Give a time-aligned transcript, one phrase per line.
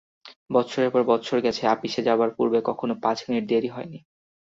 [0.49, 3.99] বৎসরের পর বৎসর গেছে, আপিসে যাবার পূর্বে কখনো পাঁচ মিনিট দেরি হয় নি।